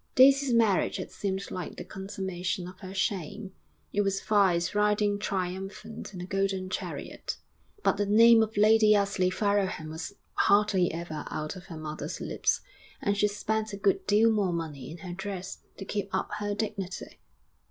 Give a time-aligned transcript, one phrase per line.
[0.15, 3.51] Daisy's marriage had seemed like the consummation of her shame;
[3.93, 7.37] it was vice riding triumphant in a golden chariot....
[7.83, 12.61] But the name of Lady Ously Farrowham was hardly ever out of her mother's lips;
[12.99, 16.55] and she spent a good deal more money in her dress to keep up her
[16.55, 17.19] dignity.